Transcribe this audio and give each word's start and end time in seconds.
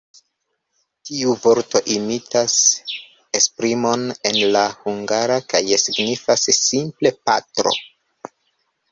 Tiu 1.07 1.33
vorto 1.41 1.79
imitas 1.95 2.55
esprimon 3.39 4.05
en 4.29 4.37
la 4.55 4.63
hungara, 4.85 5.35
kaj 5.53 5.61
signifas 5.83 6.47
simple 6.61 7.13
“patro”. 7.29 7.75